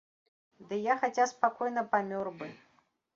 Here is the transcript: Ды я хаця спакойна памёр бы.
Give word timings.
Ды 0.69 0.79
я 0.91 0.95
хаця 1.03 1.25
спакойна 1.31 1.83
памёр 1.91 2.31
бы. 2.41 2.49